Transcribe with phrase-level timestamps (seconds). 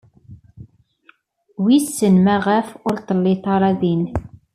[1.63, 4.03] Wissen maɣef ur telli ara din.